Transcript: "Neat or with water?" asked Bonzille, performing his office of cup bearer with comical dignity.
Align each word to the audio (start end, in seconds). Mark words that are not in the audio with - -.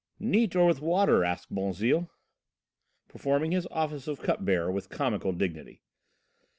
"Neat 0.17 0.55
or 0.55 0.65
with 0.65 0.81
water?" 0.81 1.23
asked 1.23 1.53
Bonzille, 1.53 2.09
performing 3.07 3.51
his 3.51 3.67
office 3.69 4.07
of 4.07 4.23
cup 4.23 4.43
bearer 4.43 4.71
with 4.71 4.89
comical 4.89 5.31
dignity. 5.31 5.83